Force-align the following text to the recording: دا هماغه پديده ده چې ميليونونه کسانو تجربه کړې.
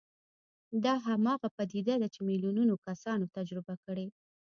دا 0.83 0.93
هماغه 1.05 1.49
پديده 1.57 1.95
ده 2.01 2.07
چې 2.13 2.19
ميليونونه 2.27 2.73
کسانو 2.85 3.25
تجربه 3.37 3.73
کړې. 3.85 4.05